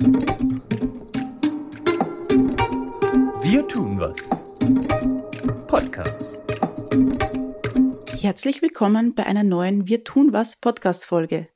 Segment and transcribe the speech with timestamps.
[0.00, 0.14] Wir
[3.66, 4.30] tun was.
[5.66, 6.16] Podcast.
[8.20, 11.48] Herzlich willkommen bei einer neuen Wir tun was Podcast Folge.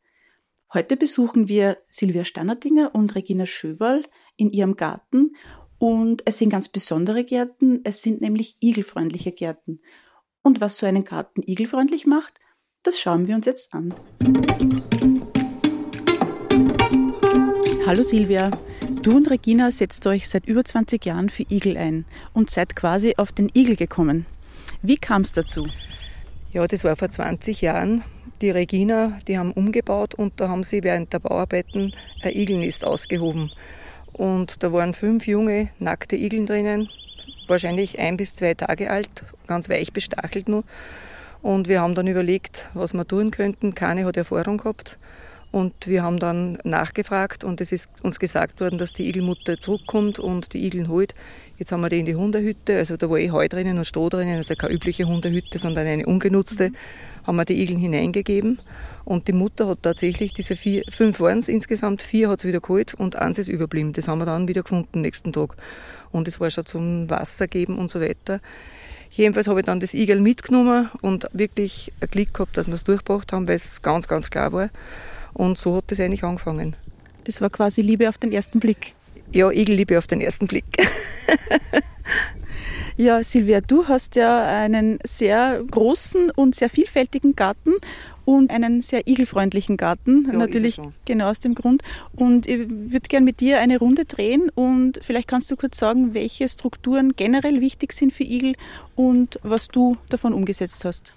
[0.75, 4.03] Heute besuchen wir Silvia Stannerdinger und Regina Schöberl
[4.37, 5.37] in ihrem Garten
[5.79, 9.81] und es sind ganz besondere Gärten, es sind nämlich igelfreundliche Gärten.
[10.43, 12.41] Und was so einen Garten igelfreundlich macht,
[12.83, 13.95] das schauen wir uns jetzt an.
[17.85, 18.53] Hallo Silvia,
[19.03, 23.15] du und Regina setzt euch seit über 20 Jahren für Igel ein und seid quasi
[23.17, 24.25] auf den Igel gekommen.
[24.83, 25.67] Wie kam es dazu?
[26.53, 28.05] Ja, das war vor 20 Jahren
[28.41, 31.93] die Regina, die haben umgebaut und da haben sie während der Bauarbeiten
[32.23, 33.51] ein Igelnest ausgehoben.
[34.13, 36.89] Und da waren fünf junge, nackte Igeln drinnen,
[37.49, 40.63] wahrscheinlich ein bis zwei Tage alt, ganz weich bestachelt nur.
[41.43, 43.75] Und wir haben dann überlegt, was wir tun könnten.
[43.75, 44.99] Keine hat Erfahrung gehabt.
[45.53, 50.19] Und wir haben dann nachgefragt und es ist uns gesagt worden, dass die Igelmutter zurückkommt
[50.19, 51.15] und die Igeln holt.
[51.59, 54.09] Jetzt haben wir die in die Hundehütte, also da war eh Heu drinnen und Stroh
[54.09, 56.71] drinnen, also keine übliche Hundehütte, sondern eine ungenutzte.
[56.71, 56.77] Mhm
[57.25, 58.61] haben wir die Igeln hineingegeben.
[59.05, 62.61] Und die Mutter hat tatsächlich diese vier, fünf waren es insgesamt, vier hat sie wieder
[62.61, 63.93] geholt und eins ist überblieben.
[63.93, 65.57] Das haben wir dann wieder gefunden nächsten Tag.
[66.13, 68.41] Und es war schon zum Wasser geben und so weiter.
[69.11, 72.85] Jedenfalls habe ich dann das Igel mitgenommen und wirklich ein Glück gehabt, dass wir es
[72.85, 74.71] durchgebracht haben, weil es ganz, ganz klar war.
[75.35, 76.77] Und so hat das eigentlich angefangen.
[77.25, 78.95] Das war quasi Liebe auf den ersten Blick.
[79.33, 80.65] Ja, Igelliebe auf den ersten Blick.
[82.97, 87.73] Ja, Silvia, du hast ja einen sehr großen und sehr vielfältigen Garten
[88.25, 91.83] und einen sehr igelfreundlichen Garten, ja, natürlich genau aus dem Grund.
[92.15, 96.15] Und ich würde gerne mit dir eine Runde drehen und vielleicht kannst du kurz sagen,
[96.15, 98.55] welche Strukturen generell wichtig sind für Igel
[98.95, 101.15] und was du davon umgesetzt hast.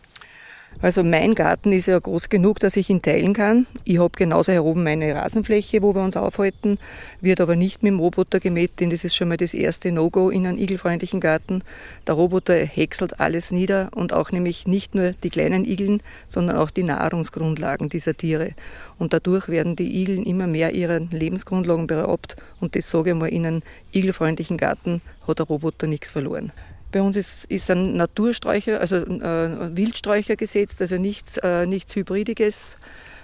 [0.81, 3.65] Also mein Garten ist ja groß genug, dass ich ihn teilen kann.
[3.85, 6.77] Ich habe genauso hier oben meine Rasenfläche, wo wir uns aufhalten,
[7.21, 10.29] wird aber nicht mit dem Roboter gemäht, denn das ist schon mal das erste No-Go
[10.29, 11.63] in einem igelfreundlichen Garten.
[12.05, 16.69] Der Roboter häckselt alles nieder und auch nämlich nicht nur die kleinen Igeln, sondern auch
[16.69, 18.51] die Nahrungsgrundlagen dieser Tiere.
[19.00, 23.29] Und dadurch werden die Igeln immer mehr ihren Lebensgrundlagen beraubt und das sage ich mal,
[23.29, 23.63] in einem
[23.94, 26.51] igelfreundlichen Garten hat der Roboter nichts verloren.
[26.95, 32.78] Bei uns ist, ist ein Natursträucher, also äh, Wildsträucher gesetzt, also nichts, äh, nichts Hybridiges,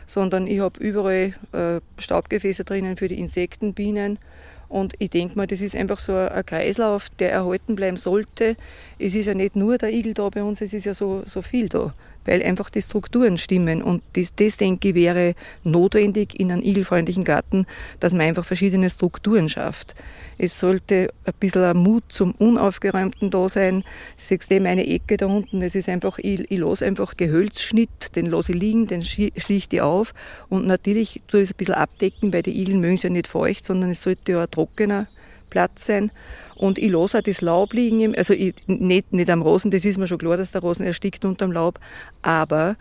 [0.06, 4.20] sondern ich habe überall äh, Staubgefäße drinnen für die Insekten, Bienen.
[4.68, 8.58] Und ich denke mal, das ist einfach so ein Kreislauf, der erhalten bleiben sollte.
[9.00, 11.42] Es ist ja nicht nur der Igel da bei uns, es ist ja so, so
[11.42, 11.94] viel da
[12.26, 13.82] weil einfach die Strukturen stimmen.
[13.82, 15.34] Und das, das denke ich, wäre
[15.64, 17.66] notwendig in einem igelfreundlichen Garten,
[18.00, 19.96] dass man einfach verschiedene Strukturen schafft.
[20.38, 23.82] Es sollte ein bisschen Mut zum Unaufgeräumten da sein.
[23.82, 28.16] Du siehst eben eine Ecke da unten, das ist einfach, ich, ich lasse einfach Gehölzschnitt,
[28.16, 30.14] den lasse ich liegen, den schlichte ich auf
[30.50, 33.28] und natürlich tue ich es ein bisschen abdecken, weil die Igeln mögen es ja nicht
[33.28, 35.08] feucht, sondern es sollte ja ein trockener
[35.52, 36.10] Platz sein.
[36.56, 39.98] Und ich lasse auch das Laub liegen, also ich, nicht, nicht am Rosen, das ist
[39.98, 41.80] mir schon klar, dass der Rosen erstickt unter dem Laub,
[42.24, 42.76] aber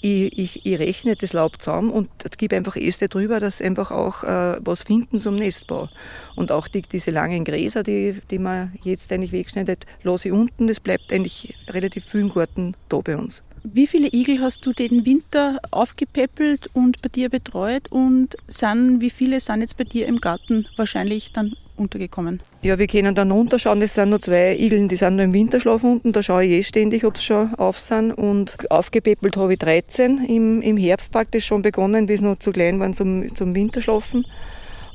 [0.00, 3.90] ich, ich, ich rechne das Laub zusammen und gebe einfach Äste drüber, dass sie einfach
[3.90, 5.88] auch äh, was finden zum Nestbau.
[6.34, 10.66] Und auch die, diese langen Gräser, die, die man jetzt eigentlich wegschneidet, lasse ich unten.
[10.66, 13.42] Das bleibt eigentlich relativ viel im Garten da bei uns.
[13.64, 19.10] Wie viele Igel hast du den Winter aufgepäppelt und bei dir betreut und sind, wie
[19.10, 22.40] viele sind jetzt bei dir im Garten wahrscheinlich dann untergekommen?
[22.62, 23.80] Ja, wir können dann runterschauen.
[23.82, 26.12] Es sind nur zwei Igeln, die sind noch im Winterschlaf unten.
[26.12, 28.12] Da schaue ich eh ständig, ob sie schon auf sind.
[28.12, 30.24] Und aufgepäppelt habe ich 13.
[30.24, 34.26] Im, im Herbst praktisch schon begonnen, sie noch zu klein waren zum, zum Winterschlafen.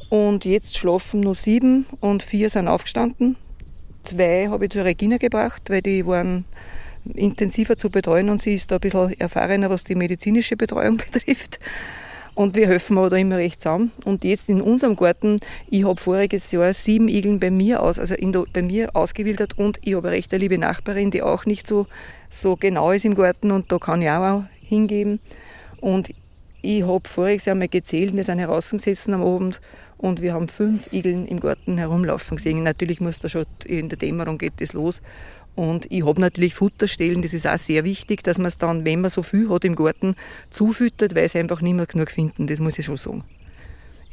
[0.10, 3.38] Und jetzt schlafen nur sieben und vier sind aufgestanden.
[4.04, 6.46] Zwei habe ich zur Regina gebracht, weil die waren
[7.06, 11.60] intensiver zu betreuen und sie ist da ein bisschen erfahrener, was die medizinische Betreuung betrifft.
[12.34, 13.92] Und wir helfen aber da immer recht zusammen.
[14.06, 18.16] Und jetzt in unserem Garten, ich habe voriges Jahr sieben Igeln bei mir aus, also
[18.16, 21.68] in, bei mir ausgewildert und ich habe eine recht eine liebe Nachbarin, die auch nicht
[21.68, 21.88] so,
[22.30, 25.20] so genau ist im Garten und da kann ich auch hingeben.
[25.82, 26.12] Und
[26.62, 29.60] ich habe voriges Jahr mal gezählt, wir sind herausgesessen am Abend
[29.98, 32.64] und wir haben fünf Igeln im Garten herumlaufen gesehen.
[32.64, 35.02] Natürlich muss da schon in der Dämmerung geht das los.
[35.56, 39.02] Und ich habe natürlich Futterstellen, das ist auch sehr wichtig, dass man es dann, wenn
[39.02, 40.16] man so viel hat im Garten,
[40.50, 43.24] zufüttert, weil sie einfach nicht mehr genug finden, das muss ich schon sagen.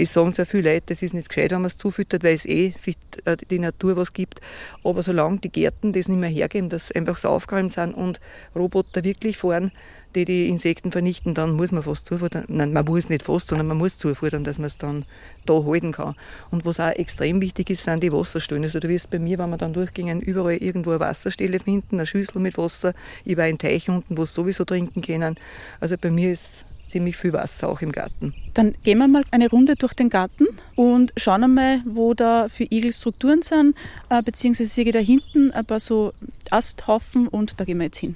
[0.01, 2.47] Es sagen sehr viele Leute, das ist nicht gescheit, wenn man es zufüttert, weil es
[2.47, 4.41] eh sich äh, die Natur was gibt.
[4.85, 8.21] Aber solange die Gärten das nicht mehr hergeben, dass einfach so aufgeräumt sind und
[8.55, 9.73] Roboter wirklich fahren,
[10.15, 12.45] die die Insekten vernichten, dann muss man fast zufuttern.
[12.49, 15.05] Nein, man muss nicht fast, sondern man muss zufuttern, dass man es dann
[15.45, 16.15] da halten kann.
[16.51, 18.63] Und was auch extrem wichtig ist, sind die Wasserstellen.
[18.63, 22.07] Also du wirst bei mir, wenn wir dann durchgingen, überall irgendwo eine Wasserstelle finden, eine
[22.07, 22.95] Schüssel mit Wasser.
[23.25, 25.37] Ich war ein Teich unten, wo sie sowieso trinken können.
[25.81, 28.35] Also bei mir ist ziemlich viel Wasser auch im Garten.
[28.55, 32.65] Dann gehen wir mal eine Runde durch den Garten und schauen einmal, wo da für
[32.65, 33.77] Igel Strukturen sind,
[34.09, 36.13] äh, beziehungsweise sehe ich da hinten ein paar so
[36.51, 38.15] Asthaufen und da gehen wir jetzt hin.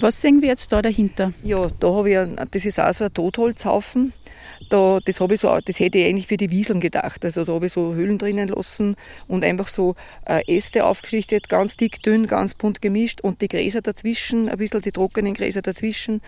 [0.00, 1.32] Was sehen wir jetzt da dahinter?
[1.42, 4.12] Ja, da habe ich, das ist auch so ein Totholzhaufen.
[4.70, 7.24] Da, das, habe ich so, das hätte ich eigentlich für die Wieseln gedacht.
[7.24, 8.96] Also da habe ich so Höhlen drinnen lassen
[9.28, 9.96] und einfach so
[10.26, 14.80] äh, Äste aufgeschichtet, ganz dick, dünn, ganz bunt gemischt und die Gräser dazwischen, ein bisschen
[14.80, 16.22] die trockenen Gräser dazwischen.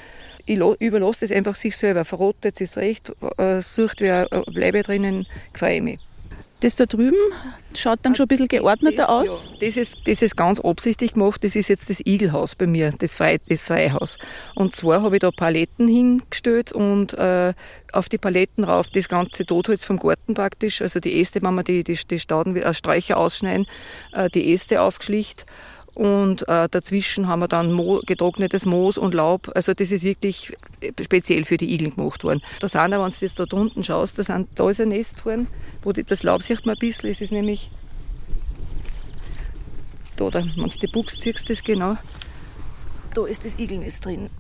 [0.45, 2.05] Ich überlasse das einfach sich selber.
[2.05, 6.01] Verrottet es recht, äh, sucht wer äh, Bleibe drinnen, freue mich.
[6.63, 7.17] Das da drüben
[7.75, 9.45] schaut dann schon ein bisschen geordneter das, aus.
[9.51, 11.43] Ja, das, ist, das ist ganz absichtlich gemacht.
[11.43, 14.17] Das ist jetzt das Igelhaus bei mir, das, Frei, das Freihaus.
[14.55, 17.53] Und zwar habe ich da Paletten hingestellt und äh,
[17.93, 21.65] auf die Paletten rauf das ganze Totholz vom Garten praktisch, also die Äste, wenn wir
[21.65, 23.67] die, die, die Stauden, äh, Sträucher ausschneiden,
[24.13, 25.45] äh, die Äste aufgeschlicht
[25.95, 29.51] und äh, dazwischen haben wir dann Mo getrocknetes Moos und Laub.
[29.55, 30.53] Also das ist wirklich
[31.01, 32.41] speziell für die Igel gemacht worden.
[32.61, 35.21] Da sind aber, wenn du das da drunten schaust, da, sind, da ist ein Nest
[35.21, 35.47] vorne,
[35.83, 37.11] wo die, das Laub sieht man ein bisschen.
[37.11, 37.71] Es ist nämlich
[40.17, 41.97] da, da wenn du die Buchs ziehst, das genau,
[43.15, 44.31] da ist das Igelnest drin,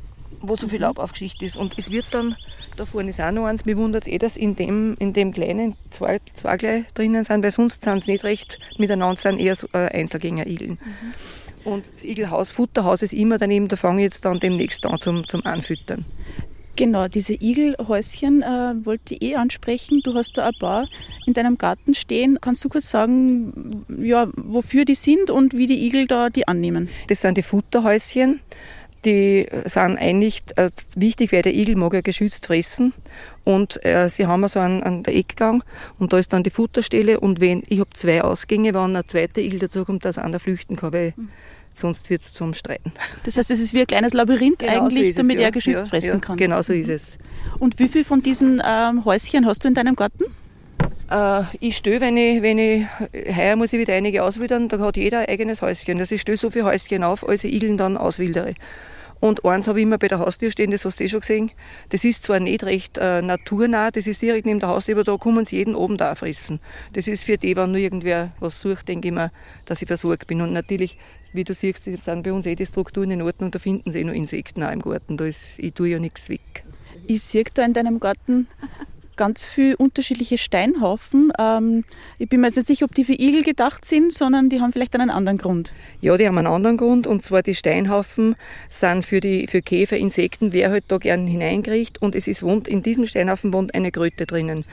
[0.40, 1.56] wo so viel Laub aufgeschichtet ist.
[1.56, 2.36] Und es wird dann,
[2.76, 5.32] da vorne ist auch noch eins, mir wundert es eh, dass in dem, in dem
[5.32, 9.54] kleinen zwei, zwei gleich drinnen sind, weil sonst sind sie nicht recht miteinander, sind eher
[9.54, 10.78] so, äh, Einzelgänger-Igeln.
[10.82, 11.14] Mhm.
[11.64, 15.28] Und das Igelhaus, Futterhaus ist immer daneben, da fange ich jetzt dann demnächst an zum,
[15.28, 16.04] zum Anfüttern.
[16.74, 20.00] Genau, diese Igelhäuschen äh, wollte ich eh ansprechen.
[20.02, 20.88] Du hast da ein paar
[21.26, 22.38] in deinem Garten stehen.
[22.40, 26.88] Kannst du kurz sagen, ja, wofür die sind und wie die Igel da die annehmen?
[27.08, 28.40] Das sind die Futterhäuschen.
[29.04, 32.92] Die sind eigentlich äh, wichtig, weil der Igel mag ja geschützt fressen.
[33.44, 35.64] Und äh, sie haben so einen, einen Eckgang
[35.98, 37.18] und da ist dann die Futterstelle.
[37.18, 40.92] Und wenn ich habe zwei Ausgänge, wenn ein zweiter Igel dazukommt, dass einer flüchten kann,
[40.92, 41.30] weil mhm
[41.74, 42.92] sonst wird es zum Streiten.
[43.24, 45.82] Das heißt, es ist wie ein kleines Labyrinth genau eigentlich, so damit es, er geschützt
[45.82, 46.36] ja, fressen ja, kann.
[46.36, 47.18] Genau so ist es.
[47.58, 50.24] Und wie viel von diesen ähm, Häuschen hast du in deinem Garten?
[51.10, 52.86] Äh, ich stöhe, wenn ich, wenn ich,
[53.36, 55.98] heuer muss ich wieder einige auswildern, da hat jeder ein eigenes Häuschen.
[55.98, 58.54] Also ich stöhe so viele Häuschen auf, als ich Igeln dann auswildere.
[59.22, 61.52] Und eins habe ich immer bei der Haustür stehen, das hast du eh schon gesehen.
[61.90, 65.16] Das ist zwar nicht recht äh, naturnah, das ist direkt neben der Haustür, aber da
[65.16, 66.58] kommen sie jeden oben da fressen.
[66.92, 69.30] Das ist für die, wenn nur irgendwer was sucht, denke ich mir,
[69.64, 70.42] dass ich versorgt bin.
[70.42, 70.98] Und natürlich,
[71.32, 74.04] wie du siehst, sind bei uns eh die Strukturen in Ordnung, da finden sie eh
[74.04, 75.16] noch Insekten auch im Garten.
[75.16, 76.64] Da ist, ich tue ja nichts weg.
[77.06, 78.48] Ich sehe da in deinem Garten
[79.16, 81.32] ganz viele unterschiedliche Steinhaufen.
[81.38, 81.84] Ähm,
[82.18, 84.72] ich bin mir jetzt nicht sicher, ob die für Igel gedacht sind, sondern die haben
[84.72, 85.72] vielleicht einen anderen Grund.
[86.00, 88.36] Ja, die haben einen anderen Grund und zwar die Steinhaufen
[88.68, 92.68] sind für die für Käfer, Insekten, wer halt da gern hineinkriecht und es ist wohnt
[92.68, 94.64] in diesem Steinhaufen wohnt eine Kröte drinnen.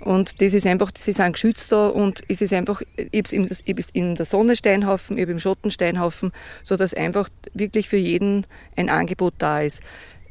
[0.00, 4.14] Und das ist einfach, sie sind geschützt da und es ist einfach, ich habe in
[4.14, 6.30] der Sonne Steinhaufen, ich habe im Schatten Steinhaufen,
[6.62, 8.46] sodass einfach wirklich für jeden
[8.76, 9.82] ein Angebot da ist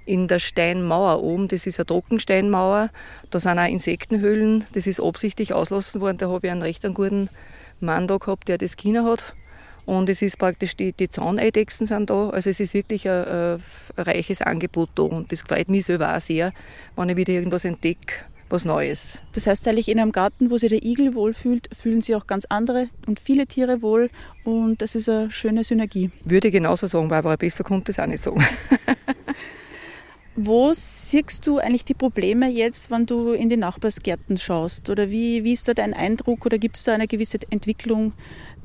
[0.07, 2.89] in der Steinmauer oben, das ist eine Trockensteinmauer,
[3.29, 6.93] da sind auch Insektenhöhlen, das ist absichtlich auslassen worden, da habe ich einen recht einen
[6.93, 7.29] guten
[7.79, 9.23] Mann da gehabt, der das Kinder hat.
[9.85, 13.61] Und es ist praktisch, die, die Zauneidechsen sind da, also es ist wirklich ein, ein
[13.97, 16.53] reiches Angebot da und das freut mich selber auch sehr,
[16.95, 18.15] wenn ich wieder irgendwas entdecke,
[18.49, 19.19] was Neues.
[19.33, 22.45] Das heißt eigentlich in einem Garten, wo sich der Igel wohlfühlt, fühlen sich auch ganz
[22.45, 24.09] andere und viele Tiere wohl
[24.43, 26.11] und das ist eine schöne Synergie.
[26.23, 28.45] Würde ich genauso sagen, Barbara, besser konnte es auch nicht sagen.
[30.39, 34.87] Wo siehst du eigentlich die Probleme jetzt, wenn du in die Nachbarsgärten schaust?
[34.87, 38.13] Oder wie, wie ist da dein Eindruck oder gibt es da eine gewisse Entwicklung,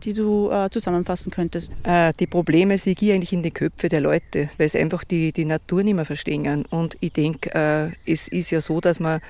[0.03, 1.73] die du äh, zusammenfassen könntest?
[1.85, 5.33] Äh, die Probleme sehe ich eigentlich in den Köpfen der Leute, weil sie einfach die,
[5.33, 6.67] die Natur nicht mehr verstehen.
[6.67, 9.23] Und ich denke, äh, es ist ja so, dass man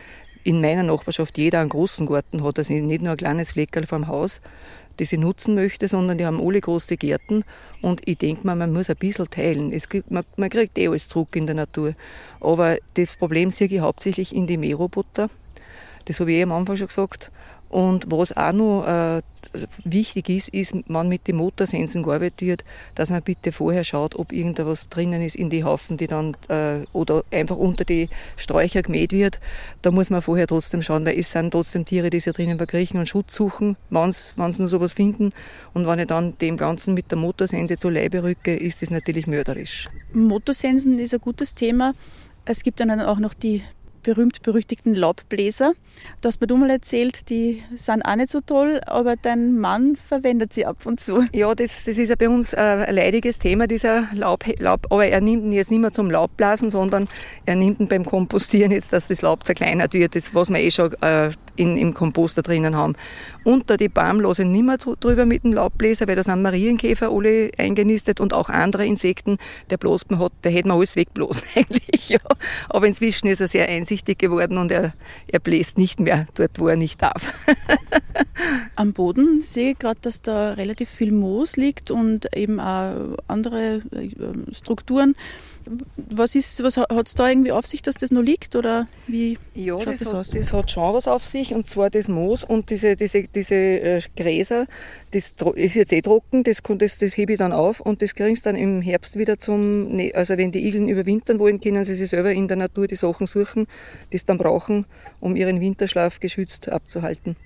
[0.44, 4.08] in meiner Nachbarschaft jeder einen großen Garten hat, also nicht nur ein kleines Fleckerl vom
[4.08, 4.40] Haus,
[4.96, 7.44] das ich nutzen möchte, sondern die haben alle große Gärten
[7.80, 9.72] und ich denke mir, man muss ein bisschen teilen.
[9.72, 11.94] Es man, man, kriegt eh alles zurück in der Natur.
[12.40, 15.30] Aber das Problem sehe ich hauptsächlich in die Mähroboter.
[16.04, 17.30] Das habe ich eh am Anfang schon gesagt.
[17.73, 19.23] Und was auch noch äh,
[19.83, 22.64] wichtig ist, ist, man mit den Motorsensen arbeitet,
[22.95, 26.81] dass man bitte vorher schaut, ob irgendwas drinnen ist in die Haufen, die dann äh,
[26.93, 29.41] oder einfach unter die Sträucher gemäht wird.
[29.81, 33.00] Da muss man vorher trotzdem schauen, weil es sind trotzdem Tiere, die sich drinnen verkriechen
[33.00, 35.33] und Schutz suchen, wenn sie nur sowas finden.
[35.73, 39.26] Und wenn ich dann dem Ganzen mit der Motorsense zu Leibe rücke, ist das natürlich
[39.26, 39.88] mörderisch.
[40.12, 41.95] Motorsensen ist ein gutes Thema.
[42.45, 43.62] Es gibt dann auch noch die
[44.02, 45.73] berühmt-berüchtigten Laubbläser.
[46.21, 49.97] Du hast mir du mal erzählt, die sind auch nicht so toll, aber dein Mann
[49.97, 51.25] verwendet sie ab und zu.
[51.32, 54.87] Ja, das, das ist ja bei uns ein leidiges Thema, dieser Laub, Laub.
[54.90, 57.09] Aber er nimmt ihn jetzt nicht mehr zum Laubblasen, sondern
[57.47, 60.71] er nimmt ihn beim Kompostieren jetzt, dass das Laub zerkleinert wird, das, was wir eh
[60.71, 62.94] schon äh, in, im Komposter drinnen haben.
[63.44, 68.21] Unter die Baumlose nicht mehr drüber mit dem Laubbläser, weil da sind Marienkäfer alle eingenistet
[68.21, 69.38] und auch andere Insekten.
[69.71, 72.09] Der bloß hat, der hätte man alles wegblasen eigentlich.
[72.09, 72.21] Ja.
[72.68, 74.94] Aber inzwischen ist er sehr einseitig weitsichtig geworden und er,
[75.26, 77.32] er bläst nicht mehr dort, wo er nicht darf.
[78.76, 83.82] Am Boden sehe ich gerade, dass da relativ viel Moos liegt und eben auch andere
[83.92, 85.14] äh, Strukturen.
[85.97, 89.76] Was, was hat es da irgendwie auf sich, dass das noch liegt oder wie ja,
[89.78, 92.97] das, das hat, das hat schon was auf sich und zwar das Moos und diese,
[92.97, 94.66] diese, diese äh, Gräser,
[95.12, 98.37] das ist jetzt eh trocken, das, das, das hebe ich dann auf und das kriegen
[98.37, 101.95] sie dann im Herbst wieder zum, ne, also wenn die Igeln überwintern wollen, können sie
[101.95, 103.66] sich selber in der Natur die Sachen suchen,
[104.12, 104.87] die sie dann brauchen,
[105.21, 107.37] um ihren Winterschlaf geschützt abzuhalten.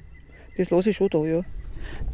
[0.57, 1.43] Das lasse ich schon da, ja.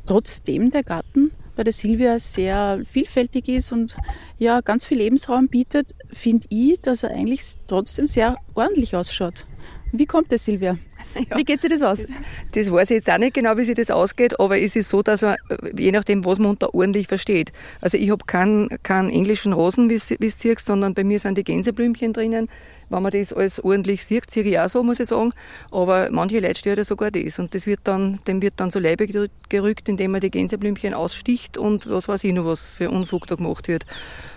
[0.07, 3.97] Trotzdem der Garten bei der Silvia sehr vielfältig ist und
[4.39, 9.47] ja ganz viel Lebensraum bietet, finde ich, dass er eigentlich trotzdem sehr ordentlich ausschaut.
[9.93, 10.79] Wie kommt das, Silvia?
[11.29, 11.99] Ja, wie geht sich das aus?
[11.99, 12.11] Das,
[12.53, 15.03] das, weiß ich jetzt auch nicht genau, wie sich das ausgeht, aber es ist so,
[15.03, 15.37] dass man,
[15.77, 17.53] je nachdem, was man unter ordentlich versteht.
[17.83, 21.45] Also ich habe keinen, keinen englischen Rosen, wie du siehst, sondern bei mir sind die
[21.45, 22.49] Gänseblümchen drinnen
[22.93, 25.33] wenn man das alles ordentlich sieht, sehe ich auch so, muss ich sagen.
[25.71, 27.39] Aber manche Leute stört ja sogar das.
[27.39, 29.07] Und das wird dann, dem wird dann so Leibe
[29.49, 33.35] gerückt, indem man die Gänseblümchen aussticht und was weiß ich noch, was für Unfug da
[33.35, 33.85] gemacht wird.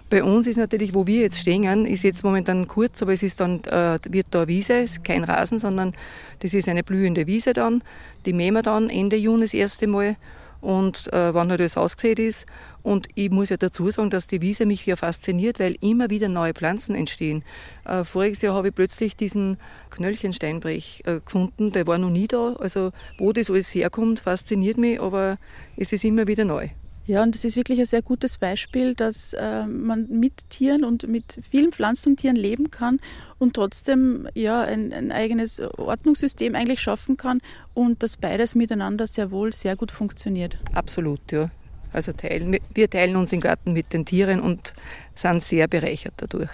[0.10, 3.40] Bei uns ist natürlich, wo wir jetzt stehen, ist jetzt momentan kurz, aber es ist
[3.40, 5.94] dann, äh, wird da Wiese, ist kein Rasen, sondern
[6.40, 7.84] das ist eine blühende Wiese dann.
[8.26, 10.16] Die mähen wir dann Ende Juni das erste Mal
[10.62, 12.46] und äh, wann halt das ausgesät ist.
[12.84, 16.30] Und ich muss ja dazu sagen, dass die Wiese mich hier fasziniert, weil immer wieder
[16.30, 17.44] neue Pflanzen entstehen.
[17.86, 19.58] Äh, voriges Jahr habe ich plötzlich diesen
[19.90, 22.54] Knöllchensteinbrech äh, gefunden, der war noch nie da.
[22.60, 25.38] Also wo das alles herkommt, fasziniert mich, aber
[25.78, 26.70] es ist immer wieder neu.
[27.08, 31.08] Ja, und das ist wirklich ein sehr gutes Beispiel, dass äh, man mit Tieren und
[31.08, 33.00] mit vielen Pflanzen und Tieren leben kann
[33.38, 37.42] und trotzdem ja ein, ein, eigenes Ordnungssystem eigentlich schaffen kann
[37.76, 40.58] und dass beides miteinander sehr wohl sehr gut funktioniert.
[40.74, 41.52] Absolut, ja.
[41.94, 44.74] Also teilen, wir teilen uns im Garten mit den Tieren und
[45.14, 46.50] sind sehr bereichert dadurch.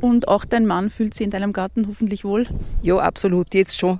[0.00, 2.46] Und auch dein Mann fühlt sich in deinem Garten hoffentlich wohl?
[2.82, 3.98] Ja, absolut, jetzt schon.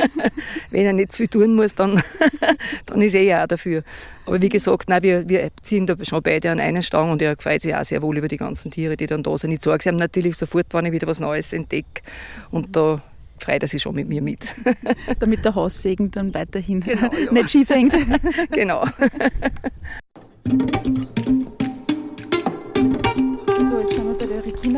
[0.70, 2.02] Wenn er nicht zu viel tun muss, dann,
[2.86, 3.82] dann ist er ja auch dafür.
[4.26, 7.36] Aber wie gesagt, nein, wir, wir ziehen da schon beide an einen Strang und er
[7.38, 9.52] freut sich auch sehr wohl über die ganzen Tiere, die dann da sind.
[9.52, 12.02] Ich sage ihm natürlich sofort, wenn ich wieder was Neues entdecke.
[12.50, 13.00] Und da
[13.38, 14.40] freut er sich schon mit mir mit.
[15.18, 17.32] Damit der Haussegen dann weiterhin genau, ja.
[17.32, 17.94] nicht schief hängt.
[18.50, 18.86] genau.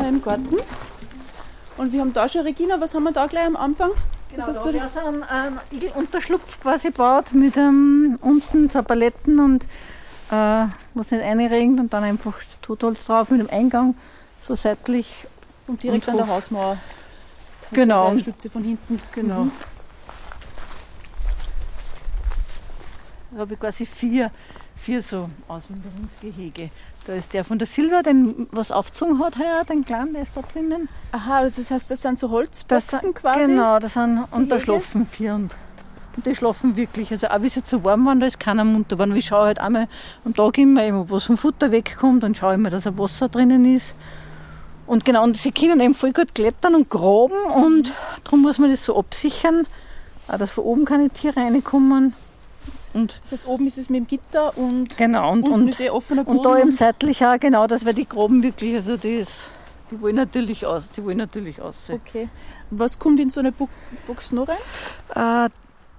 [0.05, 0.57] Regina im Garten.
[1.77, 3.91] Und wir haben da schon, Regina, was haben wir da gleich am Anfang?
[4.29, 9.63] Genau, da wir so einen, einen Igelunterschlupf quasi gebaut mit ähm, unten so Paletten und
[10.31, 13.95] äh, was nicht einregnet und dann einfach Totholz drauf mit dem Eingang
[14.41, 15.27] so seitlich.
[15.67, 16.77] Und direkt und an der Hausmauer.
[17.71, 18.11] Genau.
[18.13, 19.01] So Stütze von hinten.
[19.13, 19.45] Genau.
[19.45, 19.51] Mhm.
[23.31, 24.31] Da habe ich quasi vier,
[24.75, 26.69] vier so Auswanderungsgehege.
[27.05, 30.35] Da ist der von der Silva, den was aufgezogen hat heuer, den kleinen, der ist
[30.35, 30.89] da drinnen.
[31.11, 33.45] Aha, also das heißt, das sind so Holzboxen das, quasi?
[33.45, 35.51] Genau, das sind, und da schlafen vier und,
[36.15, 37.11] und die schlafen wirklich.
[37.11, 39.15] Also auch wie jetzt so warm war, da ist keiner munter geworden.
[39.15, 39.87] Ich schaue halt einmal
[40.25, 43.71] am Tag immer, immer was vom Futter wegkommt und schaue immer, dass ein Wasser drinnen
[43.75, 43.93] ist.
[44.87, 47.91] Und genau, und sie können eben voll gut klettern und graben und
[48.23, 49.67] darum muss man das so absichern,
[50.27, 52.15] auch dass von oben keine Tiere reinkommen.
[52.95, 55.89] Und das heißt, oben ist es mit dem Gitter und genau, und, und, ist eh
[55.89, 56.37] offener Boden.
[56.37, 59.49] Und da eben seitlich auch, genau, das wäre die Groben wirklich, also die, ist,
[59.91, 61.99] die wollen natürlich aus, die wollen natürlich aussehen.
[62.07, 62.29] Okay.
[62.71, 65.47] Was kommt in so eine Box noch rein?
[65.47, 65.49] Äh,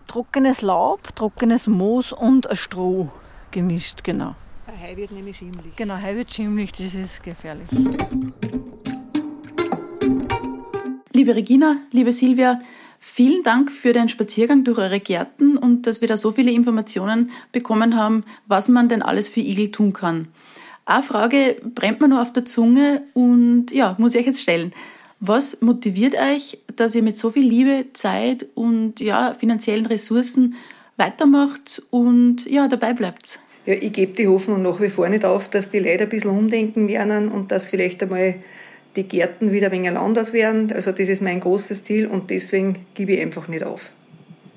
[0.07, 3.11] trockenes Laub, trockenes Moos und ein Stroh
[3.51, 4.35] gemischt, genau.
[4.67, 5.77] Heu wird nämlich schimmelig.
[5.77, 7.69] Genau, Heu wird schimmelig, das ist gefährlich.
[11.13, 12.59] Liebe Regina, liebe Silvia,
[13.09, 17.31] Vielen Dank für den Spaziergang durch eure Gärten und dass wir da so viele Informationen
[17.51, 20.29] bekommen haben, was man denn alles für Igel tun kann.
[20.85, 24.73] Eine Frage brennt mir nur auf der Zunge und ja, muss ich euch jetzt stellen.
[25.21, 30.57] Was motiviert euch, dass ihr mit so viel Liebe, Zeit und ja, finanziellen Ressourcen
[30.99, 33.39] weitermacht und ja, dabei bleibt?
[33.67, 36.33] Ja, ich gebe die Hoffnung nach wie vor nicht auf, dass die Leute ein bisschen
[36.33, 38.35] umdenken werden und dass vielleicht einmal
[38.97, 40.73] die Gärten wieder ein wenig anders werden.
[40.73, 43.91] Also das ist mein großes Ziel und deswegen gebe ich einfach nicht auf.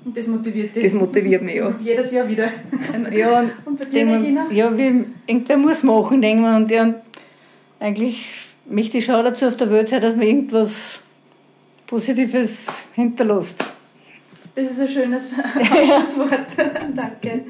[0.04, 0.82] Und das motiviert dich?
[0.82, 1.74] Das motiviert mich, ja.
[1.80, 2.48] Jedes Jahr wieder.
[3.12, 4.50] ja, und, und bei dir, Regina?
[4.50, 6.56] Ja, wir, irgendwer muss machen, denken wir.
[6.56, 6.94] Und, ja, und
[7.78, 8.32] eigentlich
[8.66, 11.00] möchte ich schon dazu auf der Welt sein, dass man irgendwas
[11.86, 13.64] Positives hinterlässt.
[14.54, 16.46] Das ist ein schönes Abschlusswort.
[16.94, 17.44] Danke.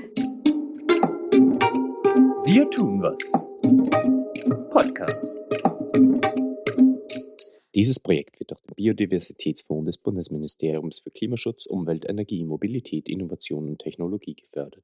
[2.46, 3.32] Wir tun was.
[4.70, 5.19] Podcast.
[7.80, 13.78] Dieses Projekt wird durch den Biodiversitätsfonds des Bundesministeriums für Klimaschutz, Umwelt, Energie, Mobilität, Innovation und
[13.78, 14.76] Technologie gefördert.